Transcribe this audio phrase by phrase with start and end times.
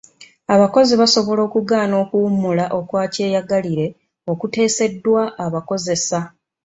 [0.53, 3.87] Abakozi basobola okugaana okuwummula okwakyeyagalire
[4.31, 6.19] okuteeseddwa abakozesa.